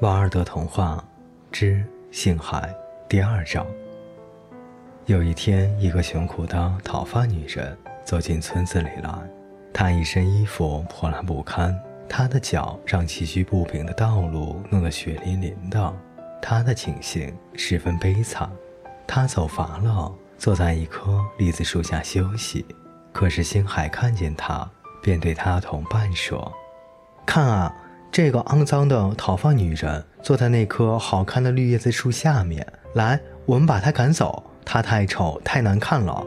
[0.00, 1.04] 瓦尔德童话
[1.52, 2.74] 之星海
[3.06, 3.66] 第二章。
[5.04, 9.12] 有一天，一个穷苦的讨饭女人走进村子里来，
[9.74, 11.78] 她一身衣服破烂不堪，
[12.08, 15.94] 她的脚让崎岖不平的道路弄得血淋淋的，
[16.40, 18.50] 她的情形十分悲惨。
[19.06, 22.64] 她走乏了，坐在一棵栗子树下休息。
[23.12, 24.66] 可是星海看见她，
[25.02, 26.50] 便对她同伴说
[27.26, 27.76] ：“看啊！”
[28.12, 32.66] 这个肮脏的讨饭女人坐在那棵好看的绿叶子树下面。
[32.94, 34.42] 来，我们把她赶走。
[34.64, 36.24] 她太丑，太难看了。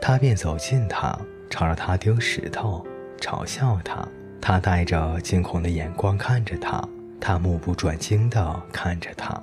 [0.00, 1.18] 他便走近她，
[1.50, 2.86] 朝着她丢石头，
[3.20, 4.06] 嘲笑她。
[4.40, 6.82] 他带着惊恐的眼光看着她，
[7.20, 9.40] 他目不转睛地看着她。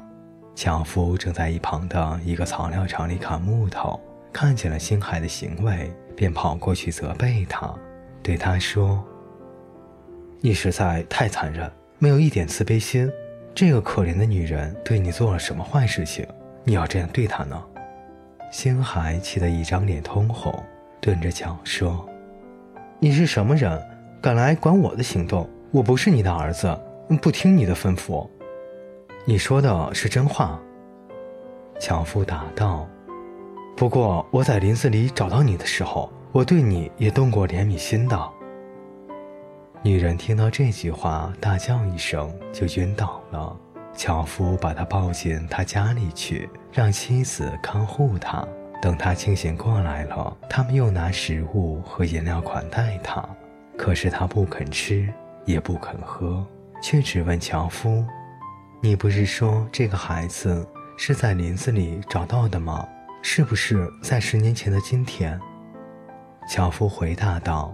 [0.55, 3.99] 樵夫正在一旁的一个草料场里砍木头，
[4.33, 7.73] 看见了星海的行为，便跑过去责备他，
[8.23, 9.05] 对他说。
[10.39, 13.11] 你实在太残忍，没有一点慈悲心。
[13.55, 16.27] 这个可怜的女人对你做了什么坏事情？
[16.63, 17.59] 你要这样对她呢？
[18.51, 20.53] 星海气得一张脸通红，
[21.01, 22.07] 顿着脚说
[22.99, 23.81] ：“你是什么人，
[24.21, 25.49] 敢来管我的行动？
[25.71, 26.77] 我不是你的儿子，
[27.19, 28.29] 不听你的吩咐。
[29.25, 30.61] 你说的是真话。”
[31.79, 32.87] 樵夫答道
[33.75, 38.17] ：“不过我在林子里找到你的时候，我对你也动过怜悯心的。”
[39.83, 43.55] 女人听到这句话，大叫一声就晕倒了。
[43.93, 48.45] 樵夫把她抱进他家里去，让妻子看护她。
[48.81, 53.23] 等她清醒过来了，他们又拿食物和饮料款待她。
[53.77, 55.07] 可是她不肯吃，
[55.45, 56.45] 也不肯喝，
[56.81, 58.03] 却只问樵夫
[58.81, 60.67] ：“你不是说这个孩子
[60.97, 62.85] 是在林子里找到的吗？
[63.21, 65.39] 是不是在十年前的今天？”
[66.49, 67.73] 樵夫回答道：“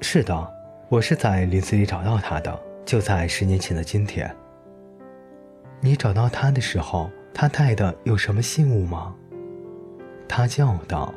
[0.00, 0.50] 是的。”
[0.90, 4.28] 我是在林子里找到他的，就在十年前的今天。
[5.80, 9.14] 你找到他的时候，他带的有什么信物吗？
[10.28, 11.14] 他叫道：“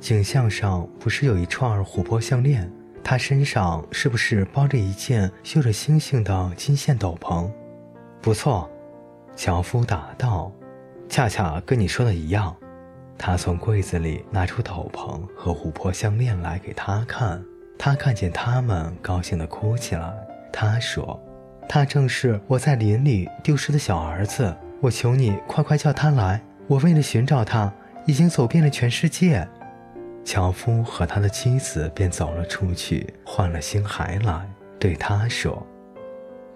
[0.00, 2.72] 颈项上不是有一串琥珀项链？
[3.04, 7.46] 他身上是不是包着一件绣着星星的金线斗篷？”
[8.22, 8.70] 不错，
[9.36, 10.50] 樵夫答道
[11.10, 12.56] ：“恰恰跟你说的一样。”
[13.18, 17.44] 他从柜子里拿出斗篷和琥珀项链来给他看。
[17.82, 20.12] 他看见他们，高兴地哭起来。
[20.52, 21.18] 他说
[21.66, 24.54] ：“他正是我在林里丢失的小儿子。
[24.82, 26.42] 我求你快快叫他来。
[26.66, 27.72] 我为了寻找他，
[28.04, 29.48] 已经走遍了全世界。”
[30.22, 34.46] 樵夫和他的妻子便走了出去，换了星海来，
[34.78, 35.66] 对他说：“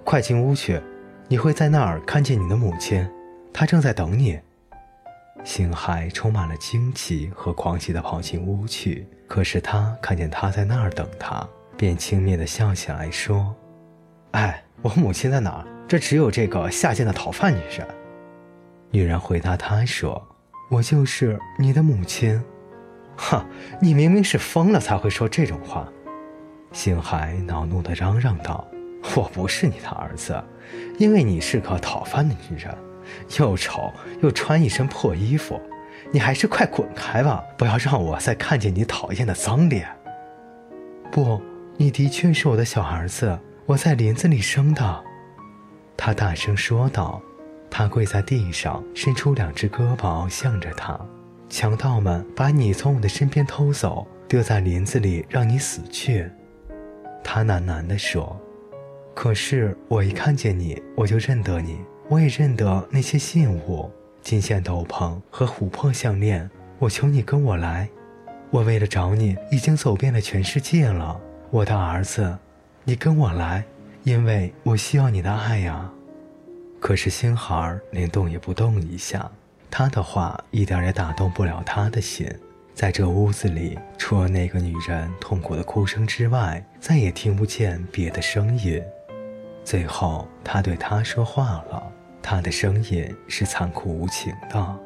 [0.05, 0.79] 快进屋去，
[1.27, 3.09] 你会在那儿看见你的母亲，
[3.51, 4.39] 她正在等你。”
[5.45, 9.07] 星海充满了惊奇和狂喜地跑进屋去。
[9.29, 11.47] 可是他看见他在那儿等他，
[11.77, 13.55] 便轻蔑地笑起来，说
[14.33, 15.67] ：“哎，我母亲在哪儿？
[15.87, 17.87] 这只有这个下贱的讨饭女人。”
[18.91, 20.23] 女人回答他说
[20.71, 22.43] ：“我就是你的母亲。”
[23.17, 23.45] 哼，
[23.81, 25.89] 你明明是疯了才会说这种话。
[26.73, 28.67] 星海恼怒地嚷嚷道
[29.17, 30.43] ：“我不是你的儿子，
[30.99, 32.77] 因为你是个讨饭的女人，
[33.39, 33.93] 又丑
[34.23, 35.61] 又穿一身破衣服。”
[36.13, 37.43] 你还是快滚开吧！
[37.57, 39.89] 不要让我再看见你讨厌的脏脸。
[41.11, 41.41] 不，
[41.77, 45.05] 你的确是我的小儿子，我在林子里生的。
[45.97, 47.21] 他大声说道。
[47.77, 50.97] 他跪在地上，伸出两只胳膊向着他。
[51.49, 56.31] 强盗们把你从我的身边偷走，丢在林子里让你死去。
[57.25, 58.41] 他喃喃地说
[59.13, 63.91] ：“可是我一看见你，我就认得你，我也认得那些信物。”
[64.23, 66.49] 金线斗篷和琥珀项链，
[66.79, 67.87] 我求你跟我来。
[68.51, 71.21] 我为了找你，已经走遍了全世界了，
[71.51, 72.39] 我的儿子，
[72.85, 73.63] 你跟我来，
[74.03, 75.91] 因为我需要你的爱呀。
[76.81, 79.31] 可是星孩连动也不动一下，
[79.71, 82.27] 他的话一点也打动不了他的心。
[82.75, 88.83] 在这屋子里，除了那个女人痛苦的哭声之外，再也听不见别的声音。
[89.65, 91.93] 最后，他对他说话了。
[92.27, 94.81] 他的声音是残酷无情的。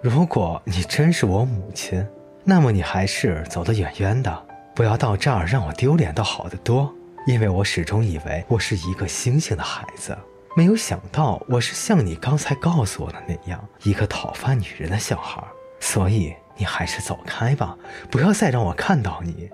[0.00, 2.06] 如果你真是我母亲，
[2.44, 4.46] 那么你还是走得远远的，
[4.76, 6.94] 不要到这儿让我丢脸，倒好得多。
[7.26, 10.16] 因为我始终以为我是一个星星的孩子，
[10.56, 15.42] 没有想到我是像你刚才告诉我的那样，一个讨饭女人的小孩。
[15.80, 17.76] 所以你还是走开吧，
[18.08, 19.50] 不要再让我看到你。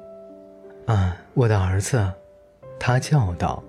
[0.87, 2.13] 啊，我的儿子，
[2.79, 3.65] 他叫道。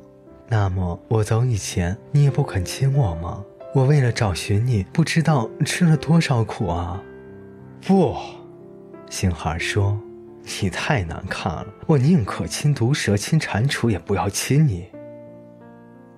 [0.48, 3.44] 那么我走以前，你也不肯亲我吗？
[3.74, 7.02] 我为了找寻你，不知道吃了多少苦啊！
[7.86, 8.16] 不，
[9.10, 10.00] 星孩说
[10.62, 14.88] ：“你太难看了，我宁可亲毒蛇、亲蟾蜍，也不要亲你。”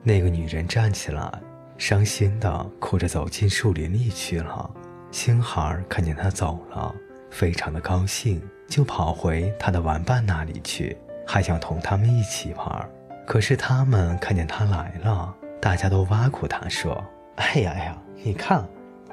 [0.04, 1.32] 那个女人站起来，
[1.78, 4.70] 伤心的哭着走进树林里去了。
[5.10, 6.94] 星孩看见她走了，
[7.32, 10.96] 非常的高兴，就跑回他的玩伴那里去，
[11.26, 12.90] 还想同他们一起玩。
[13.28, 17.04] 可是他们看见他来了，大家都挖苦他说
[17.36, 18.66] ：“哎呀哎呀，你看，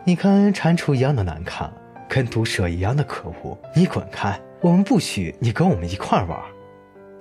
[0.04, 1.68] 你跟蟾蜍一样的难看，
[2.08, 4.40] 跟毒蛇一样的可恶，你滚开！
[4.60, 6.38] 我们不许你跟我们一块玩。”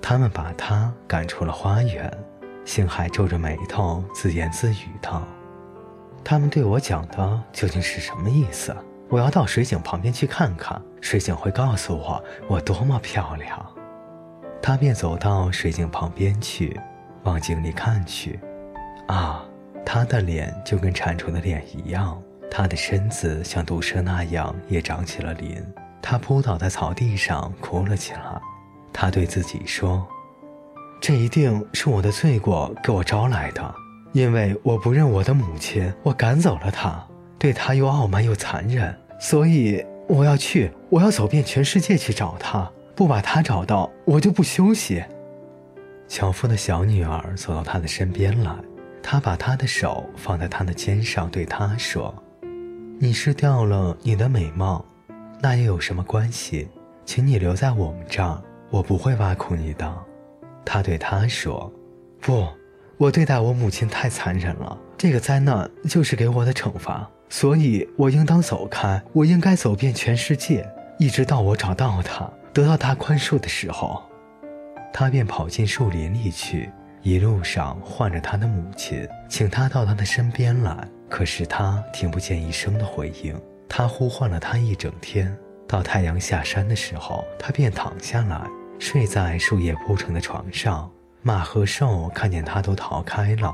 [0.00, 2.08] 他们把他赶出了花园。
[2.64, 5.26] 星海皱着眉头，自言自语道
[6.22, 8.74] ：“他们对我讲的究竟是什么意思？
[9.08, 13.66] 我要到水井旁边去看看，水井会告诉我我多么漂亮。”
[14.66, 16.80] 他便走到水井旁边去，
[17.24, 18.40] 往井里看去。
[19.08, 19.44] 啊，
[19.84, 22.18] 他的脸就跟蟾蜍的脸一样，
[22.50, 25.62] 他的身子像毒蛇那样也长起了鳞。
[26.00, 28.40] 他扑倒在草地上，哭了起来。
[28.90, 30.02] 他对自己说。
[30.98, 33.74] 这一定是我的罪过给我招来的，
[34.12, 37.04] 因为我不认我的母亲，我赶走了她，
[37.38, 45.02] 对她又傲慢又残忍，所以我要去，我要走遍全世界去找她，不把她找到，我就不休息。
[46.06, 48.54] 樵夫的小女儿走到他的身边来，
[49.02, 52.14] 他把他的手放在他的肩上，对他说
[53.00, 54.84] ：“你失掉了你的美貌，
[55.40, 56.68] 那又有什么关系？
[57.04, 59.92] 请你留在我们这儿，我不会挖苦你的。”
[60.64, 61.72] 他对他说
[62.20, 62.46] ：“不，
[62.96, 64.78] 我对待我母亲太残忍了。
[64.96, 69.02] 这个灾难就是给我的惩罚，所以我应当走开。
[69.12, 70.66] 我应该走遍全世界，
[70.98, 74.02] 一直到我找到她，得到他宽恕的时候。”
[74.94, 76.70] 他便跑进树林里去，
[77.02, 80.88] 一路上唤着他的母亲，请他到他的身边来。
[81.10, 83.38] 可是他听不见一声的回应。
[83.68, 85.36] 他呼唤了他一整天，
[85.66, 88.40] 到太阳下山的时候，他便躺下来。
[88.78, 90.88] 睡在树叶铺成的床上，
[91.22, 93.52] 马和兽看见他都逃开了，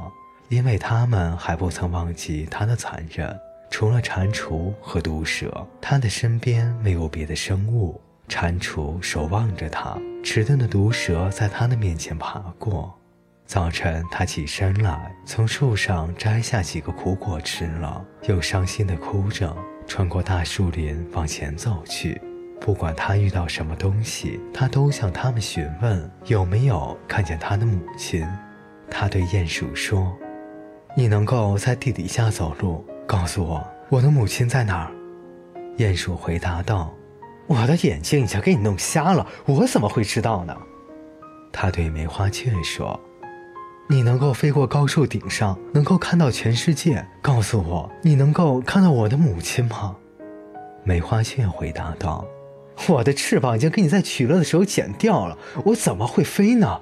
[0.49, 3.35] 因为他们还不曾忘记他的残忍。
[3.71, 7.99] 除了蟾蜍和毒蛇，他的身边没有别的生物。
[8.31, 12.97] 蟾蜍守望着他，迟钝的毒蛇在他的面前爬过。
[13.45, 19.55] 早晨，他起身来，从树上摘下几个苦果吃了，又伤心地哭着，
[19.85, 22.21] 穿过大树林往前走去。
[22.61, 28.25] 不管他遇到什么东西，他都向他们询问有没有看见他的母亲。
[28.89, 30.17] 他对鼹鼠说
[30.95, 34.93] ：“你能够在地底下走路，告诉我我的母亲在哪儿？”
[35.79, 36.95] 鼹鼠回答道
[37.51, 40.57] ：“我的眼睛已经给你弄瞎了，我怎么会知道呢？”
[41.53, 42.99] 他对梅花雀说
[43.91, 49.97] ：“你能够飞过高树顶上，能够看到全世界，告诉我你能够看到我的母亲吗？”
[50.85, 52.25] 梅花雀回答道。
[52.89, 56.81] 我的翅膀已经给你在取乐的时候剪掉了，我怎么会飞呢？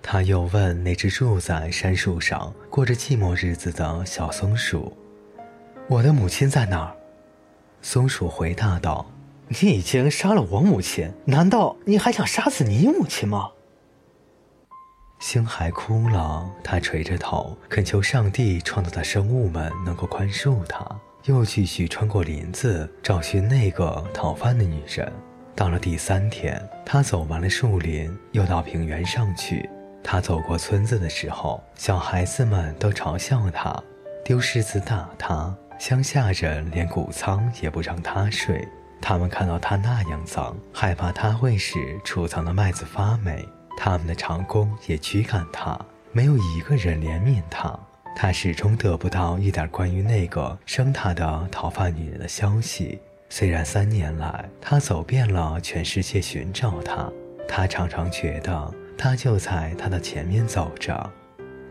[0.00, 4.96] 他又问那只住在山树上过着寂寞日子的小松鼠
[5.88, 6.96] ：“我的母亲在哪儿？”
[7.84, 9.04] 松鼠回答道
[9.46, 13.50] ：“你已经杀了我母亲，难道你还想杀死你母亲吗？”
[15.20, 20.82] 星海哭了，他垂着头恳求上帝创造的生物们能够宽恕他。
[21.24, 25.12] 又继续穿过林子，找寻那个讨饭的女人。
[25.54, 29.68] 到了第三天，他走完了树林，又到平原上去。
[30.02, 33.78] 他走过村子的时候，小孩子们都嘲笑他，
[34.24, 35.54] 丢石子打他。
[35.78, 38.66] 乡下人连谷仓也不让他睡，
[39.00, 43.46] 他们看到他那样脏，害怕他会使储藏的麦子发霉。
[43.76, 45.78] 他们的长工也驱赶他，
[46.12, 47.78] 没有一个人怜悯他。
[48.16, 53.00] 他始终得不到一点关于那个生他的讨饭女人的消息。
[53.28, 57.10] 虽然三年来他走遍了全世界寻找她，
[57.48, 61.10] 他常常觉得她就在他的前面走着。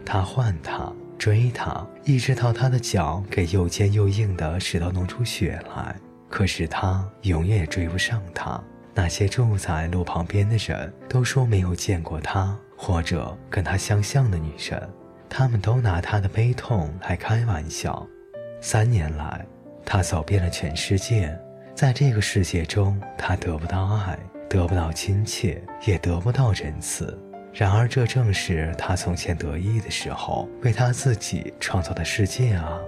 [0.05, 5.95] 他唤她，追他，一直到他的脚给又尖又硬的石头弄出血来。
[6.29, 8.61] 可是他永远也追不上她。
[8.95, 14.89] 那些住在路旁边的人都说没有见过她或者跟她相像的女人。
[15.29, 18.07] 他们都拿他的悲痛来开玩笑。
[18.61, 19.43] 三年来，
[19.83, 21.35] 他走遍了全世界，
[21.73, 24.17] 在这个世界中，他得不到爱，
[24.47, 27.19] 得不到亲切，也得不到仁慈。
[27.53, 32.79] 然而，这正是他从前得意的时候，为他自己创造的世界啊！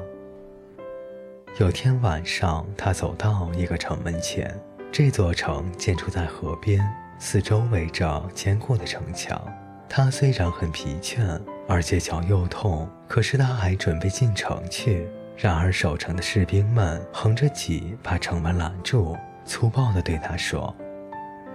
[1.60, 4.54] 有天晚上，他走到一个城门前，
[4.92, 6.84] 这座城建筑在河边，
[7.20, 9.42] 四周围着坚固的城墙。
[9.88, 11.40] 他虽然很疲倦。
[11.68, 15.08] 而且脚又痛，可是他还准备进城去。
[15.36, 20.72] 然而守城的士兵们横着戟把城门拦住，粗暴地对他说：“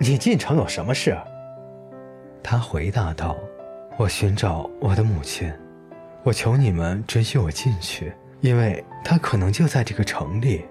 [0.01, 1.17] 你进城有什么事？”
[2.43, 3.37] 他回答道
[3.99, 5.53] ：“我寻找我的母亲，
[6.23, 10.65] 我求你们准许我进去，因为她可能就在这个城里。”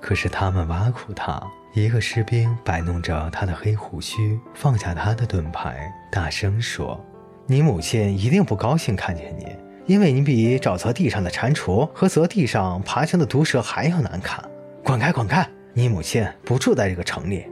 [0.00, 1.42] 可是他们挖苦他。
[1.72, 7.04] 一个士兵摆弄着他的黑胡须，放下他的盾牌，大声说
[7.48, 14.44] ：“你母亲一定不高兴看见你，因为你比沼泽地上的蟾蜍和泽地上爬行的毒蛇还要难看。
[14.84, 15.44] 滚开，滚开！
[15.72, 17.46] 你母亲不住在这个城里。”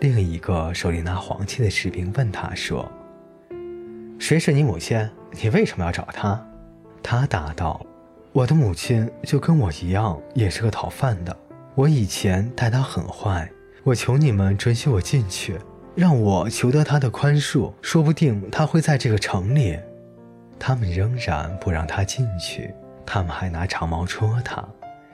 [0.00, 2.90] 另一个手里拿黄旗的士兵问他说
[4.20, 5.08] ：“谁是你母亲？
[5.30, 6.40] 你为什么要找她？”
[7.02, 7.84] 他答道
[8.32, 11.34] ：“我的母亲就跟我一样，也是个讨饭的。”
[11.74, 13.50] 我以前待他很坏，
[13.84, 15.58] 我求你们准许我进去，
[15.94, 19.78] 让我求得他的宽恕，说不定他会在这个城里。
[20.58, 22.72] 他们仍然不让他进去，
[23.04, 24.66] 他们还拿长矛戳他。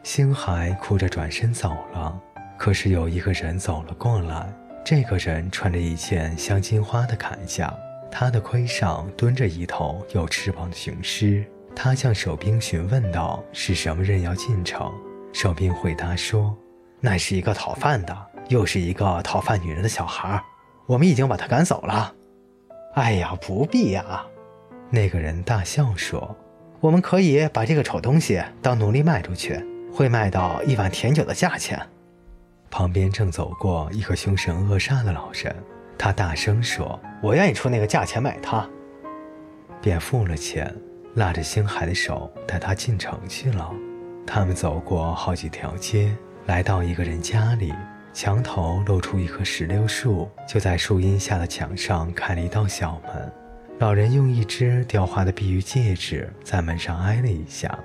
[0.04, 2.20] 星海哭着转身走了。
[2.56, 4.46] 可是有一个人走了过来，
[4.84, 7.72] 这个人穿着一件镶金花的铠甲，
[8.10, 11.44] 他的盔上蹲着一头有翅膀的雄狮。
[11.74, 14.92] 他向守兵询问道：“是什么人要进城？”
[15.32, 16.54] 守兵回答说
[17.00, 20.42] ：“那是一个讨饭的，又是一个讨饭女人的小孩，
[20.86, 22.12] 我们已经把他赶走了。”
[22.94, 24.26] 哎呀，不必呀！
[24.90, 26.36] 那个人大笑说
[26.80, 31.80] ：“我们可以把这个丑东西当奴隶卖出去，会卖到一碗甜酒的价钱。”
[32.72, 35.54] 旁边正走过一个凶神恶煞的老人，
[35.98, 38.66] 他大声说：“我愿意出那个价钱买它。”
[39.82, 40.74] 便付了钱，
[41.16, 43.70] 拉着星海的手带他进城去了。
[44.26, 47.74] 他们走过好几条街，来到一个人家里，
[48.14, 53.32] 墙头露出一棵石榴树，就在树荫下的墙上开了一道小门。
[53.80, 57.78] 老人用一只雕花的碧玉戒指在门上挨了一下，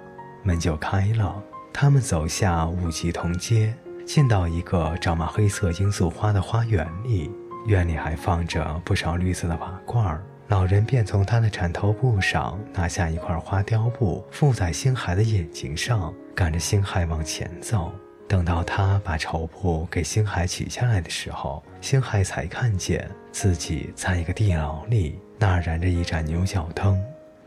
[0.44, 1.44] 门就开了。
[1.74, 3.74] 他们走下五级铜街，
[4.08, 7.30] 进到一个长满黑色罂粟花的花园里，
[7.66, 10.24] 院里还放着不少绿色的瓦罐儿。
[10.48, 17.92] 老人便从他的缠头布上拿下一块花雕布，附在星海的眼睛上，赶着星海往前走。
[18.30, 26.98] 等到他把绸布给星海取下来的时候，星海才看见自己在一个地牢里，那儿燃着一盏牛角灯。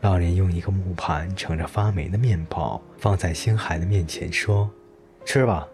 [0.01, 4.69] 老人用一个木盘盛着发霉的面包放在星海的面前，说
[5.25, 5.67] ：“吃吧。”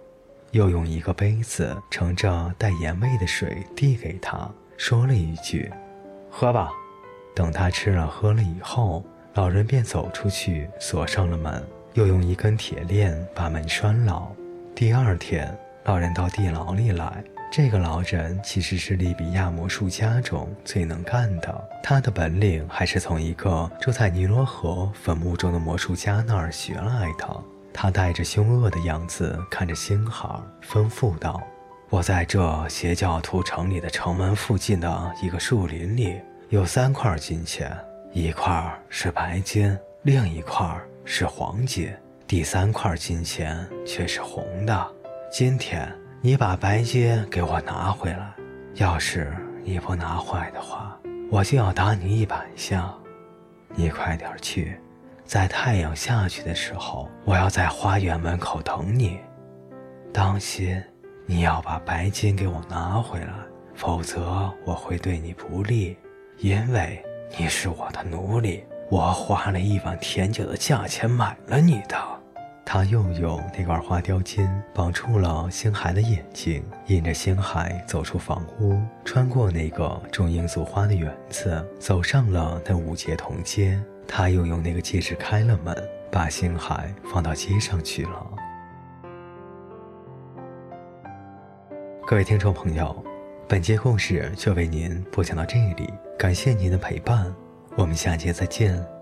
[0.57, 5.71] 又用一个杯子盛着带盐味的水递给他，说了一句
[6.31, 6.71] ：“喝吧。”
[7.35, 14.27] 等他吃了喝了以后，老人便走出去，锁上了门，又用一根铁链把门拴牢。
[14.73, 17.23] 第二天，老人到地牢里来。
[17.51, 27.43] 这个老人其实是利比亚魔术家中最能干的，他的本领还是从一个住在尼罗河坟墓中的魔术家那儿学来的。
[27.79, 30.27] 他带着凶恶的样子看着星海，
[30.67, 31.39] 吩咐道
[31.91, 36.19] ：“我在这邪教徒城里的城门附近的一个树林里。”
[36.49, 37.71] 有三块金钱，
[38.11, 40.67] 一块是白金，另一块
[41.05, 44.87] 是黄金，第三块金钱却是红的。
[45.31, 45.87] 今天
[46.19, 48.33] 你把白金给我拿回来，
[48.73, 49.31] 要是
[49.63, 50.97] 你不拿回来的话，
[51.29, 52.91] 我就要打你一百下。
[53.75, 54.79] 你快点去，
[55.27, 59.19] 在太阳下去的时候，我要在花园门口等你。
[60.13, 60.81] 当心，
[61.25, 63.27] 你要把白金给我拿回来，
[63.75, 65.97] 否则我会对你不利。
[66.37, 67.03] 因为
[67.37, 71.97] 你是我的奴隶，我花了一碗甜酒的价钱买了你的。
[72.65, 83.77] 他又用那块花雕金绑住了星海的眼睛，引着星海走出房屋，穿过那个种罂粟花的园子，走上了那五节铜街。
[84.07, 85.75] 他又用那个戒指开了门，
[86.11, 88.31] 把星海放到街上去了。
[92.05, 93.03] 各位听众朋友，
[93.49, 95.93] 本节故事就为您播讲到这里。
[96.17, 97.35] 感谢您的陪伴，
[97.75, 98.96] 我们下节再见。